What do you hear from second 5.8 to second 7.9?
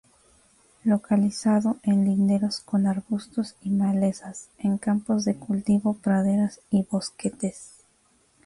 praderas y bosquetes.